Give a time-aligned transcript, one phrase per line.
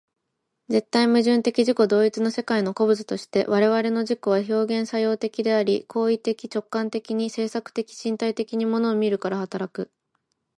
[0.67, 9.91] 絶対矛盾的自己同一の世界の個物として、我々の自己は表現作用的であり、行為的直観的に制作的身体的に物を見るから働く。